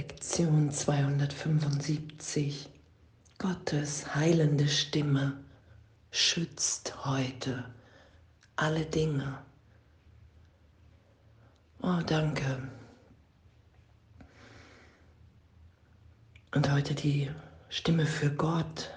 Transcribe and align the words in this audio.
Lektion 0.00 0.70
275. 0.70 2.70
Gottes 3.36 4.14
heilende 4.14 4.66
Stimme 4.66 5.44
schützt 6.10 7.04
heute 7.04 7.66
alle 8.56 8.86
Dinge. 8.86 9.36
Oh, 11.82 12.00
danke. 12.06 12.70
Und 16.54 16.72
heute 16.72 16.94
die 16.94 17.30
Stimme 17.68 18.06
für 18.06 18.34
Gott 18.34 18.90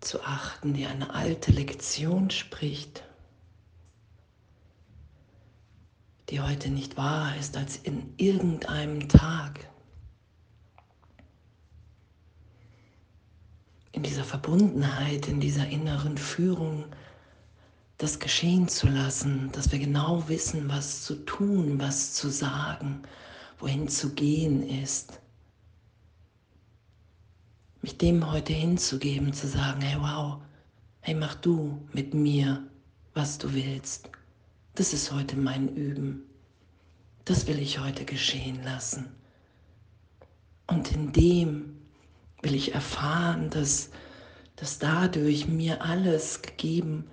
zu 0.00 0.20
achten, 0.24 0.74
die 0.74 0.86
eine 0.86 1.14
alte 1.14 1.52
Lektion 1.52 2.28
spricht, 2.30 3.04
die 6.32 6.40
heute 6.40 6.70
nicht 6.70 6.96
wahr 6.96 7.36
ist 7.36 7.58
als 7.58 7.76
in 7.76 8.14
irgendeinem 8.16 9.06
Tag. 9.06 9.68
In 13.92 14.02
dieser 14.02 14.24
Verbundenheit, 14.24 15.28
in 15.28 15.40
dieser 15.40 15.68
inneren 15.68 16.16
Führung, 16.16 16.86
das 17.98 18.18
geschehen 18.18 18.66
zu 18.66 18.88
lassen, 18.88 19.52
dass 19.52 19.72
wir 19.72 19.78
genau 19.78 20.26
wissen, 20.26 20.70
was 20.70 21.04
zu 21.04 21.16
tun, 21.26 21.78
was 21.78 22.14
zu 22.14 22.30
sagen, 22.30 23.02
wohin 23.58 23.88
zu 23.88 24.14
gehen 24.14 24.66
ist. 24.66 25.20
Mich 27.82 27.98
dem 27.98 28.32
heute 28.32 28.54
hinzugeben, 28.54 29.34
zu 29.34 29.48
sagen, 29.48 29.82
hey 29.82 30.00
wow, 30.00 30.40
hey 31.00 31.14
mach 31.14 31.34
du 31.34 31.86
mit 31.92 32.14
mir, 32.14 32.66
was 33.12 33.36
du 33.36 33.52
willst. 33.52 34.08
Das 34.74 34.94
ist 34.94 35.12
heute 35.12 35.36
mein 35.36 35.68
Üben. 35.76 36.31
Das 37.24 37.46
will 37.46 37.60
ich 37.60 37.78
heute 37.78 38.04
geschehen 38.04 38.62
lassen. 38.64 39.14
Und 40.66 40.90
in 40.92 41.12
dem 41.12 41.76
will 42.42 42.54
ich 42.54 42.74
erfahren, 42.74 43.50
dass, 43.50 43.90
dass 44.56 44.78
dadurch 44.78 45.46
mir 45.46 45.82
alles 45.82 46.42
gegeben, 46.42 47.04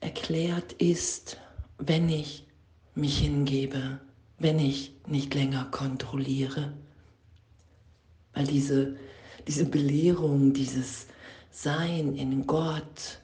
erklärt 0.00 0.72
ist, 0.74 1.36
wenn 1.78 2.08
ich 2.08 2.46
mich 2.94 3.18
hingebe, 3.18 4.00
wenn 4.38 4.58
ich 4.58 4.94
nicht 5.06 5.32
länger 5.34 5.66
kontrolliere. 5.66 6.72
Weil 8.34 8.46
diese, 8.46 8.96
diese 9.46 9.64
Belehrung, 9.64 10.52
dieses 10.52 11.06
Sein 11.50 12.16
in 12.16 12.46
Gott 12.46 13.20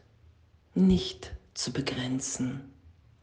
nicht 0.74 1.34
zu 1.54 1.72
begrenzen, 1.72 2.60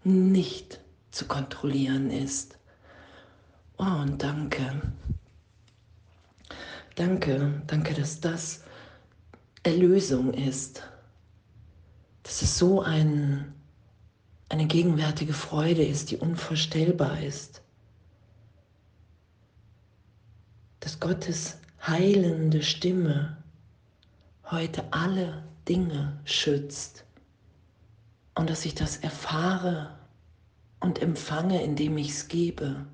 nicht 0.03 0.81
zu 1.11 1.25
kontrollieren 1.25 2.11
ist. 2.11 2.57
Oh, 3.77 3.83
und 3.83 4.21
danke. 4.21 4.81
Danke, 6.95 7.61
danke, 7.67 7.93
dass 7.93 8.21
das 8.21 8.63
Erlösung 9.63 10.33
ist. 10.33 10.83
Dass 12.23 12.41
es 12.41 12.57
so 12.57 12.81
ein, 12.81 13.53
eine 14.47 14.65
gegenwärtige 14.65 15.33
Freude 15.33 15.83
ist, 15.83 16.11
die 16.11 16.17
unvorstellbar 16.17 17.21
ist. 17.21 17.61
Dass 20.79 20.99
Gottes 20.99 21.57
heilende 21.85 22.63
Stimme 22.63 23.37
heute 24.49 24.85
alle 24.93 25.43
Dinge 25.67 26.19
schützt 26.23 27.03
und 28.35 28.49
dass 28.49 28.65
ich 28.65 28.75
das 28.75 28.97
erfahre 28.97 29.97
und 30.79 31.01
empfange, 31.01 31.61
indem 31.63 31.97
ich 31.97 32.11
es 32.11 32.27
gebe. 32.27 32.85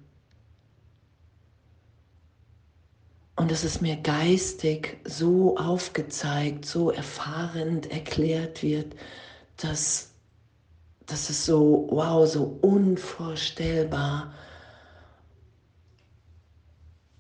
Und 3.42 3.50
dass 3.50 3.64
es 3.64 3.82
mir 3.82 3.96
geistig 3.96 5.00
so 5.04 5.58
aufgezeigt, 5.58 6.64
so 6.64 6.92
erfahrend 6.92 7.90
erklärt 7.90 8.62
wird, 8.62 8.96
dass, 9.58 10.12
dass 11.08 11.32
es 11.32 11.48
so, 11.48 11.88
wow, 11.90 12.30
so 12.30 12.60
unvorstellbar, 12.62 14.32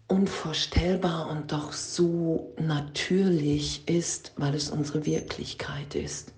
unvorstellbar 0.09 1.27
und 1.31 1.51
doch 1.51 1.73
so 1.73 2.53
natürlich 2.59 3.87
ist, 3.89 4.33
weil 4.37 4.53
es 4.53 4.69
unsere 4.69 5.07
Wirklichkeit 5.07 5.95
ist. 5.95 6.33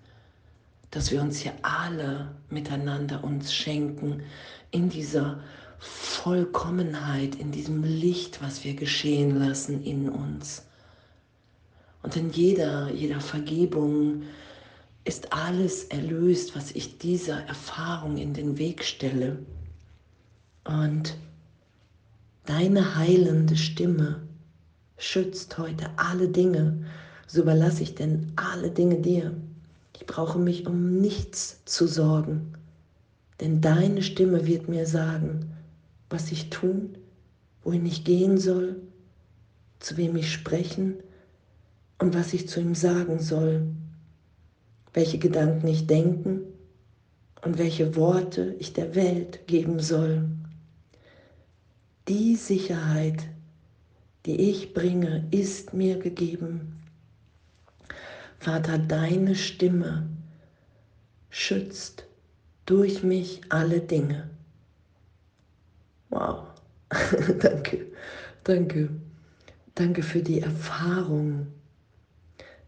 Dass 0.92 1.12
wir 1.12 1.22
uns 1.22 1.40
hier 1.40 1.56
alle 1.62 2.34
miteinander 2.48 3.22
uns 3.22 3.54
schenken 3.54 4.24
in 4.72 4.88
dieser 4.88 5.42
Vollkommenheit, 5.84 7.36
in 7.36 7.52
diesem 7.52 7.84
Licht, 7.84 8.42
was 8.42 8.64
wir 8.64 8.74
geschehen 8.74 9.38
lassen 9.38 9.84
in 9.84 10.10
uns. 10.10 10.64
Und 12.02 12.16
in 12.16 12.32
jeder, 12.32 12.90
jeder 12.92 13.20
Vergebung 13.20 14.24
ist 15.04 15.34
alles 15.34 15.86
erlöst, 15.86 16.56
was 16.56 16.72
ich 16.72 16.98
dieser 16.98 17.42
Erfahrung 17.48 18.18
in 18.18 18.34
den 18.34 18.58
Weg 18.58 18.84
stelle. 18.86 19.40
Und 20.64 21.18
deine 22.46 22.96
heilende 22.96 23.58
Stimme 23.58 24.22
schützt 24.98 25.58
heute 25.58 25.90
alle 25.98 26.30
Dinge. 26.30 26.86
So 27.28 27.42
überlasse 27.42 27.84
ich 27.84 27.96
denn 27.96 28.32
alle 28.38 28.72
Dinge 28.72 29.02
dir. 29.02 29.34
Ich 29.96 30.06
brauche 30.06 30.40
mich 30.40 30.66
um 30.66 31.02
nichts 31.02 31.60
zu 31.66 31.88
sorgen, 31.88 32.54
denn 33.42 33.60
deine 33.60 34.02
Stimme 34.02 34.48
wird 34.48 34.70
mir 34.70 34.86
sagen, 34.86 35.53
was 36.14 36.32
ich 36.32 36.50
tun, 36.50 36.98
wohin 37.64 37.86
ich 37.86 38.06
gehen 38.06 38.38
soll, 38.38 38.82
zu 39.80 39.98
wem 39.98 40.16
ich 40.16 40.32
sprechen 40.32 40.96
und 42.00 42.14
was 42.14 42.34
ich 42.34 42.48
zu 42.48 42.62
ihm 42.62 42.76
sagen 42.76 43.20
soll, 43.20 43.68
welche 44.94 45.18
Gedanken 45.18 45.68
ich 45.68 45.88
denken 45.88 46.42
und 47.42 47.58
welche 47.58 47.98
Worte 47.98 48.56
ich 48.60 48.72
der 48.72 48.96
Welt 48.96 49.46
geben 49.48 49.80
soll. 49.82 50.30
Die 52.08 52.36
Sicherheit, 52.36 53.28
die 54.26 54.40
ich 54.50 54.74
bringe, 54.74 55.28
ist 55.32 55.74
mir 55.74 55.98
gegeben 56.00 56.74
Vater, 58.44 58.78
deine 58.78 59.36
Stimme 59.36 60.10
schützt 61.30 62.06
durch 62.66 63.02
mich 63.02 63.40
alle 63.48 63.80
Dinge. 63.80 64.30
Wow, 66.14 66.44
danke, 67.40 67.88
danke, 68.44 68.90
danke 69.74 70.04
für 70.04 70.22
die 70.22 70.42
Erfahrung, 70.42 71.48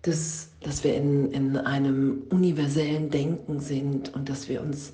dass, 0.01 0.49
dass 0.61 0.83
wir 0.83 0.95
in, 0.95 1.31
in 1.31 1.55
einem 1.55 2.23
universellen 2.31 3.11
Denken 3.11 3.59
sind 3.59 4.11
und 4.15 4.29
dass 4.29 4.49
wir 4.49 4.63
uns 4.63 4.93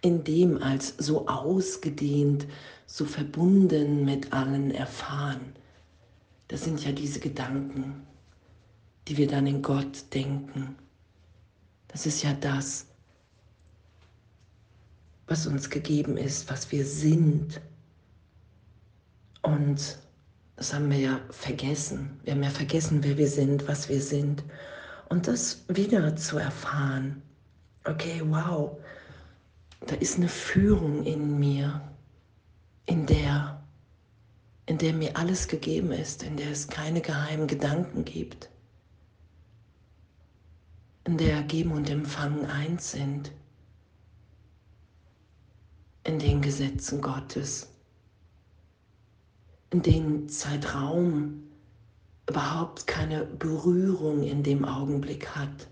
in 0.00 0.24
dem 0.24 0.60
als 0.60 0.96
so 0.98 1.28
ausgedehnt, 1.28 2.48
so 2.86 3.04
verbunden 3.04 4.04
mit 4.04 4.32
allen 4.32 4.72
erfahren. 4.72 5.52
Das 6.48 6.64
sind 6.64 6.84
ja 6.84 6.90
diese 6.90 7.20
Gedanken, 7.20 8.04
die 9.06 9.16
wir 9.16 9.28
dann 9.28 9.46
in 9.46 9.62
Gott 9.62 10.12
denken. 10.12 10.74
Das 11.86 12.04
ist 12.04 12.24
ja 12.24 12.32
das, 12.32 12.86
was 15.28 15.46
uns 15.46 15.70
gegeben 15.70 16.16
ist, 16.16 16.50
was 16.50 16.72
wir 16.72 16.84
sind. 16.84 17.60
Und 19.46 19.98
das 20.56 20.74
haben 20.74 20.90
wir 20.90 20.98
ja 20.98 21.20
vergessen. 21.30 22.18
Wir 22.24 22.32
haben 22.32 22.42
ja 22.42 22.50
vergessen, 22.50 23.02
wer 23.04 23.16
wir 23.16 23.28
sind, 23.28 23.68
was 23.68 23.88
wir 23.88 24.00
sind. 24.00 24.42
Und 25.08 25.28
das 25.28 25.64
wieder 25.68 26.16
zu 26.16 26.38
erfahren. 26.38 27.22
Okay, 27.84 28.20
wow, 28.24 28.76
da 29.86 29.94
ist 29.96 30.16
eine 30.16 30.28
Führung 30.28 31.04
in 31.04 31.38
mir, 31.38 31.80
in 32.86 33.06
der, 33.06 33.62
in 34.66 34.78
der 34.78 34.92
mir 34.92 35.16
alles 35.16 35.46
gegeben 35.46 35.92
ist, 35.92 36.24
in 36.24 36.36
der 36.36 36.50
es 36.50 36.66
keine 36.66 37.00
geheimen 37.00 37.46
Gedanken 37.46 38.04
gibt 38.04 38.50
in 41.06 41.18
der 41.18 41.42
Geben 41.44 41.70
und 41.70 41.88
Empfangen 41.88 42.46
eins 42.46 42.90
sind, 42.90 43.30
in 46.02 46.18
den 46.18 46.42
Gesetzen 46.42 47.00
Gottes, 47.00 47.68
den 49.72 50.28
Zeitraum 50.28 51.42
überhaupt 52.28 52.86
keine 52.86 53.24
Berührung 53.24 54.22
in 54.22 54.42
dem 54.42 54.64
Augenblick 54.64 55.28
hat, 55.36 55.68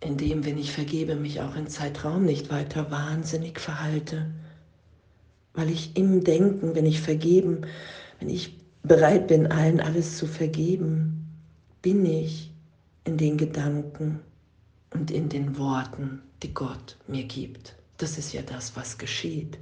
in 0.00 0.16
dem, 0.16 0.44
wenn 0.44 0.58
ich 0.58 0.72
vergebe, 0.72 1.16
mich 1.16 1.40
auch 1.40 1.56
in 1.56 1.68
Zeitraum 1.68 2.24
nicht 2.24 2.50
weiter 2.50 2.90
wahnsinnig 2.90 3.58
verhalte, 3.58 4.32
weil 5.54 5.70
ich 5.70 5.96
im 5.96 6.22
Denken, 6.22 6.74
wenn 6.74 6.86
ich 6.86 7.00
vergeben, 7.00 7.62
wenn 8.20 8.28
ich 8.28 8.58
bereit 8.82 9.26
bin, 9.26 9.46
allen 9.46 9.80
alles 9.80 10.18
zu 10.18 10.26
vergeben, 10.26 11.26
bin 11.82 12.04
ich 12.04 12.52
in 13.04 13.16
den 13.16 13.36
Gedanken 13.36 14.20
und 14.92 15.10
in 15.10 15.28
den 15.28 15.58
Worten, 15.58 16.22
die 16.42 16.52
Gott 16.52 16.96
mir 17.06 17.24
gibt. 17.24 17.74
Das 17.96 18.18
ist 18.18 18.32
ja 18.32 18.42
das, 18.42 18.76
was 18.76 18.98
geschieht. 18.98 19.58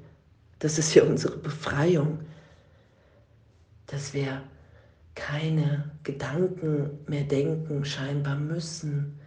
Das 0.65 0.79
ist 0.79 0.95
ja 0.95 1.03
unsere 1.03 1.37
Befreiung. 1.37 2.21
dass 3.85 4.15
wir 4.15 4.43
keine 5.15 5.91
Gedanken 6.05 7.01
mehr 7.07 7.25
denken 7.25 7.85
scheinbar 7.85 8.37
müssen, 8.37 9.21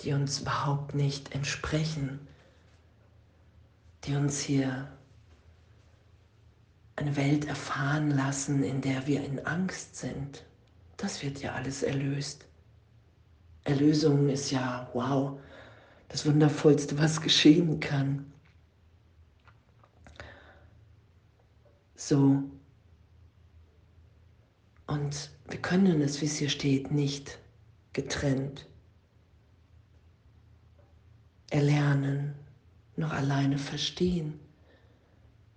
die 0.00 0.12
uns 0.12 0.40
überhaupt 0.40 0.96
nicht 0.96 1.32
entsprechen, 1.36 2.18
die 4.02 4.16
uns 4.16 4.40
hier 4.40 4.88
eine 6.96 7.14
Welt 7.14 7.44
erfahren 7.44 8.10
lassen, 8.10 8.64
in 8.64 8.80
der 8.80 9.06
wir 9.06 9.24
in 9.24 9.46
Angst 9.46 9.94
sind. 9.94 10.44
Das 10.96 11.22
wird 11.22 11.40
ja 11.42 11.52
alles 11.52 11.84
erlöst. 11.84 12.44
Erlösung 13.62 14.28
ist 14.28 14.50
ja, 14.50 14.90
wow, 14.94 15.38
das 16.08 16.26
Wundervollste, 16.26 16.98
was 16.98 17.20
geschehen 17.20 17.78
kann. 17.78 18.31
So. 22.08 22.42
Und 24.88 25.30
wir 25.48 25.58
können 25.62 26.00
es, 26.00 26.20
wie 26.20 26.26
es 26.26 26.36
hier 26.36 26.48
steht, 26.48 26.90
nicht 26.90 27.38
getrennt 27.92 28.66
erlernen, 31.50 32.34
noch 32.96 33.12
alleine 33.12 33.56
verstehen, 33.56 34.40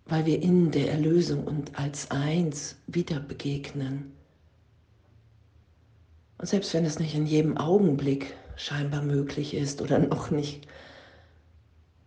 weil 0.06 0.28
wir 0.28 0.40
in 0.44 0.70
der 0.70 0.92
Erlösung 0.92 1.46
und 1.46 1.80
als 1.80 2.12
eins 2.12 2.76
wieder 2.86 3.20
begegnen. 3.20 4.12
Und 6.38 6.48
selbst 6.48 6.76
wenn 6.76 6.86
es 6.86 7.00
nicht 7.00 7.16
in 7.16 7.26
jedem 7.26 7.58
Augenblick 7.58 8.36
scheinbar 8.56 9.02
möglich 9.02 9.56
ist 9.56 9.82
oder 9.82 9.98
noch 10.08 10.30
nicht, 10.30 10.68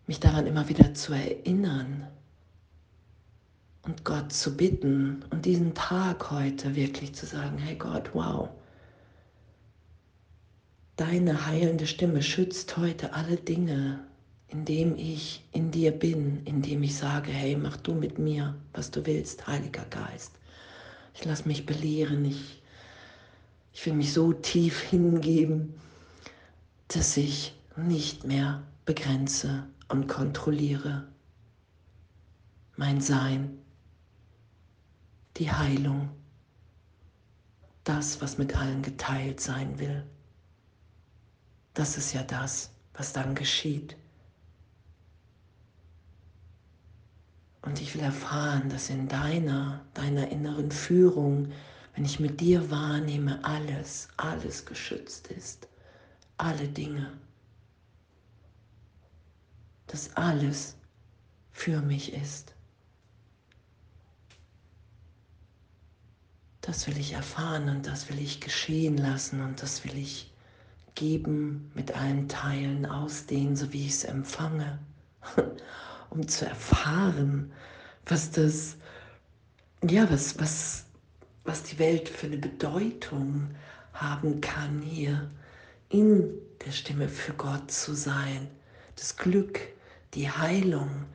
mich 0.06 0.20
daran 0.20 0.46
immer 0.46 0.68
wieder 0.68 0.94
zu 0.94 1.12
erinnern 1.12 2.06
und 3.88 4.04
Gott 4.04 4.34
zu 4.34 4.54
bitten 4.54 5.24
und 5.30 5.46
diesen 5.46 5.72
Tag 5.74 6.30
heute 6.30 6.76
wirklich 6.76 7.14
zu 7.14 7.24
sagen, 7.24 7.56
hey 7.56 7.74
Gott, 7.74 8.10
wow, 8.12 8.50
deine 10.96 11.46
heilende 11.46 11.86
Stimme 11.86 12.20
schützt 12.22 12.76
heute 12.76 13.14
alle 13.14 13.36
Dinge, 13.36 14.00
indem 14.48 14.94
ich 14.98 15.42
in 15.52 15.70
dir 15.70 15.90
bin, 15.92 16.42
indem 16.44 16.82
ich 16.82 16.96
sage, 16.96 17.32
hey, 17.32 17.56
mach 17.56 17.78
du 17.78 17.94
mit 17.94 18.18
mir, 18.18 18.54
was 18.74 18.90
du 18.90 19.06
willst, 19.06 19.46
Heiliger 19.46 19.86
Geist. 19.86 20.32
Ich 21.14 21.24
lasse 21.24 21.48
mich 21.48 21.64
belehren, 21.64 22.26
ich, 22.26 22.60
ich 23.72 23.86
will 23.86 23.94
mich 23.94 24.12
so 24.12 24.34
tief 24.34 24.82
hingeben, 24.82 25.72
dass 26.88 27.16
ich 27.16 27.54
nicht 27.76 28.24
mehr 28.24 28.62
begrenze 28.84 29.64
und 29.88 30.08
kontrolliere. 30.08 31.08
Mein 32.76 33.00
Sein, 33.00 33.58
die 35.38 35.50
Heilung, 35.50 36.10
das, 37.84 38.20
was 38.20 38.38
mit 38.38 38.56
allen 38.56 38.82
geteilt 38.82 39.40
sein 39.40 39.78
will. 39.78 40.04
Das 41.74 41.96
ist 41.96 42.12
ja 42.12 42.22
das, 42.22 42.70
was 42.94 43.12
dann 43.12 43.34
geschieht. 43.34 43.96
Und 47.62 47.80
ich 47.80 47.94
will 47.94 48.02
erfahren, 48.02 48.68
dass 48.68 48.90
in 48.90 49.08
deiner, 49.08 49.84
deiner 49.94 50.28
inneren 50.28 50.70
Führung, 50.70 51.52
wenn 51.94 52.04
ich 52.04 52.20
mit 52.20 52.40
dir 52.40 52.70
wahrnehme, 52.70 53.44
alles, 53.44 54.08
alles 54.16 54.64
geschützt 54.64 55.28
ist 55.28 55.68
alle 56.38 56.68
Dinge, 56.68 57.12
dass 59.88 60.14
alles 60.16 60.76
für 61.50 61.80
mich 61.82 62.12
ist. 62.14 62.54
Das 66.68 66.86
will 66.86 66.98
ich 66.98 67.14
erfahren 67.14 67.70
und 67.70 67.86
das 67.86 68.10
will 68.10 68.20
ich 68.20 68.42
geschehen 68.42 68.98
lassen 68.98 69.40
und 69.40 69.62
das 69.62 69.84
will 69.84 69.96
ich 69.96 70.30
geben, 70.94 71.72
mit 71.74 71.96
allen 71.96 72.28
Teilen 72.28 72.84
ausdehnen, 72.84 73.56
so 73.56 73.72
wie 73.72 73.86
ich 73.86 73.92
es 73.92 74.04
empfange, 74.04 74.78
um 76.10 76.28
zu 76.28 76.44
erfahren, 76.46 77.50
was 78.04 78.32
das, 78.32 78.76
ja, 79.82 80.10
was, 80.10 80.38
was, 80.38 80.84
was 81.44 81.62
die 81.62 81.78
Welt 81.78 82.06
für 82.06 82.26
eine 82.26 82.36
Bedeutung 82.36 83.48
haben 83.94 84.42
kann 84.42 84.82
hier 84.82 85.30
in 85.88 86.34
der 86.66 86.72
Stimme 86.72 87.08
für 87.08 87.32
Gott 87.32 87.70
zu 87.70 87.94
sein, 87.94 88.46
das 88.94 89.16
Glück, 89.16 89.58
die 90.12 90.30
Heilung, 90.30 91.06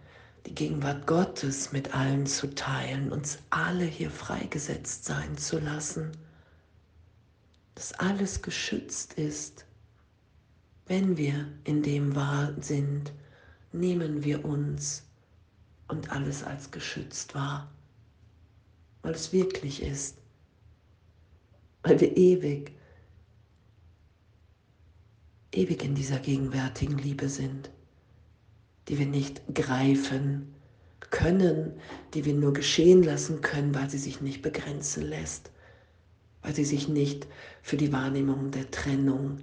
die 0.45 0.55
Gegenwart 0.55 1.07
Gottes 1.07 1.71
mit 1.71 1.95
allen 1.95 2.25
zu 2.25 2.53
teilen, 2.53 3.11
uns 3.11 3.39
alle 3.49 3.85
hier 3.85 4.11
freigesetzt 4.11 5.05
sein 5.05 5.37
zu 5.37 5.59
lassen, 5.59 6.11
dass 7.75 7.93
alles 7.93 8.41
geschützt 8.41 9.13
ist. 9.13 9.65
Wenn 10.85 11.17
wir 11.17 11.47
in 11.63 11.81
dem 11.81 12.15
wahr 12.15 12.53
sind, 12.59 13.13
nehmen 13.71 14.23
wir 14.23 14.43
uns 14.43 15.03
und 15.87 16.11
alles 16.11 16.43
als 16.43 16.71
geschützt 16.71 17.35
wahr, 17.35 17.71
weil 19.01 19.13
es 19.13 19.31
wirklich 19.31 19.81
ist, 19.81 20.17
weil 21.83 21.99
wir 21.99 22.15
ewig 22.17 22.73
ewig 25.53 25.83
in 25.83 25.95
dieser 25.95 26.19
gegenwärtigen 26.19 26.97
Liebe 26.97 27.29
sind, 27.29 27.69
die 28.87 28.99
wir 28.99 29.05
nicht 29.05 29.41
greifen 29.53 30.53
können, 31.09 31.73
die 32.13 32.25
wir 32.25 32.33
nur 32.33 32.53
geschehen 32.53 33.03
lassen 33.03 33.41
können, 33.41 33.75
weil 33.75 33.89
sie 33.89 33.97
sich 33.97 34.21
nicht 34.21 34.41
begrenzen 34.41 35.03
lässt, 35.03 35.51
weil 36.41 36.55
sie 36.55 36.65
sich 36.65 36.87
nicht 36.87 37.27
für 37.61 37.77
die 37.77 37.93
Wahrnehmung 37.93 38.51
der 38.51 38.69
Trennung 38.71 39.37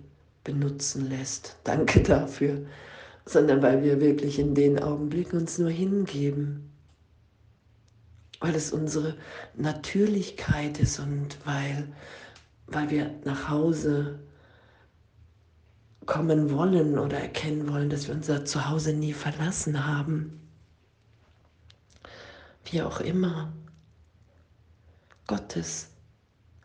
benutzen 0.44 1.08
lässt. 1.08 1.56
Danke 1.64 2.02
dafür, 2.02 2.66
sondern 3.24 3.62
weil 3.62 3.82
wir 3.82 4.00
wirklich 4.00 4.38
in 4.38 4.54
den 4.54 4.82
Augenblicken 4.82 5.38
uns 5.38 5.58
nur 5.58 5.70
hingeben, 5.70 6.70
weil 8.40 8.54
es 8.54 8.72
unsere 8.72 9.16
Natürlichkeit 9.56 10.80
ist 10.80 10.98
und 10.98 11.36
weil, 11.44 11.86
weil 12.66 12.90
wir 12.90 13.14
nach 13.24 13.48
Hause 13.48 14.18
kommen 16.10 16.50
wollen 16.50 16.98
oder 16.98 17.20
erkennen 17.20 17.72
wollen, 17.72 17.88
dass 17.88 18.08
wir 18.08 18.16
unser 18.16 18.44
Zuhause 18.44 18.92
nie 18.92 19.12
verlassen 19.12 19.86
haben. 19.86 20.40
Wie 22.64 22.82
auch 22.82 22.98
immer, 22.98 23.52
Gottes 25.28 25.88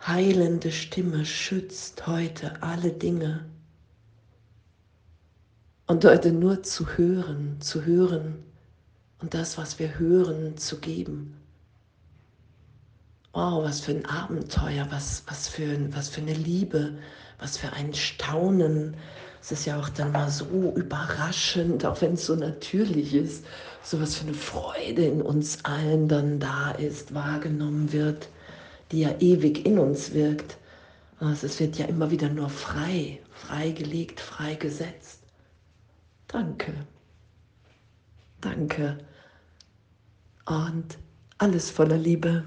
heilende 0.01 0.71
Stimme 0.71 1.25
schützt 1.25 2.07
heute 2.07 2.63
alle 2.63 2.91
Dinge. 2.91 3.45
Und 5.85 6.03
heute 6.03 6.31
nur 6.31 6.63
zu 6.63 6.97
hören, 6.97 7.61
zu 7.61 7.85
hören 7.85 8.43
und 9.19 9.35
das, 9.35 9.59
was 9.59 9.77
wir 9.77 9.99
hören, 9.99 10.57
zu 10.57 10.79
geben. 10.79 11.39
Wow, 13.31 13.63
was 13.63 13.81
für 13.81 13.91
ein 13.91 14.07
Abenteuer, 14.07 14.87
was, 14.89 15.23
was, 15.27 15.47
für, 15.47 15.93
was 15.93 16.09
für 16.09 16.21
eine 16.21 16.33
Liebe, 16.33 16.97
was 17.37 17.57
für 17.57 17.71
ein 17.73 17.93
Staunen, 17.93 18.97
es 19.45 19.51
ist 19.51 19.65
ja 19.65 19.79
auch 19.79 19.89
dann 19.89 20.11
mal 20.11 20.31
so 20.31 20.73
überraschend, 20.75 21.85
auch 21.85 22.01
wenn 22.01 22.13
es 22.13 22.25
so 22.25 22.35
natürlich 22.35 23.13
ist, 23.13 23.45
so 23.83 24.01
was 24.01 24.15
für 24.15 24.25
eine 24.25 24.33
Freude 24.33 25.05
in 25.05 25.21
uns 25.21 25.63
allen 25.63 26.07
dann 26.07 26.39
da 26.39 26.71
ist, 26.71 27.13
wahrgenommen 27.13 27.93
wird, 27.93 28.27
die 28.91 29.01
ja 29.01 29.11
ewig 29.19 29.63
in 29.67 29.77
uns 29.77 30.15
wirkt. 30.15 30.57
Also 31.19 31.45
es 31.45 31.59
wird 31.59 31.77
ja 31.77 31.85
immer 31.85 32.09
wieder 32.09 32.27
nur 32.27 32.49
frei, 32.49 33.19
freigelegt, 33.29 34.19
freigesetzt. 34.19 35.19
Danke. 36.27 36.73
Danke. 38.41 38.97
Und 40.47 40.97
alles 41.37 41.69
voller 41.69 41.97
Liebe. 41.97 42.45